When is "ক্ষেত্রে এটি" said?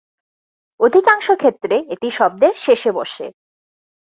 1.37-2.07